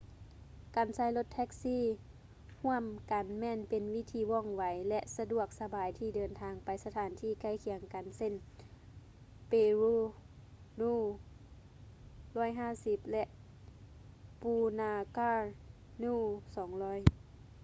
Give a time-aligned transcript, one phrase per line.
[0.75, 1.77] ການໃຊ້ລົດແທັກຊີ
[2.61, 8.33] ຮ່ວມກັນແມ່ນເປັນວິທີວ່ອງໄວ ແລະ ສະດວກສະບາຍທີ່ເດີນທາງໄປສະຖານທີ່ໃກ້ຄຽງກັນເຊັ່ນ:
[9.51, 9.95] paro
[10.79, 10.91] nu
[12.55, 13.23] 150 ແລະ
[14.41, 15.33] punakha
[16.03, 16.13] nu
[16.55, 17.01] 200